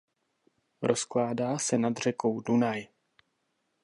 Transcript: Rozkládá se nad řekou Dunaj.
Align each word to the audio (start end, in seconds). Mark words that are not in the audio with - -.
Rozkládá 0.81 1.57
se 1.57 1.77
nad 1.77 1.97
řekou 1.97 2.39
Dunaj. 2.41 2.87